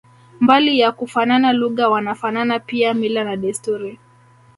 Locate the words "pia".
2.59-2.93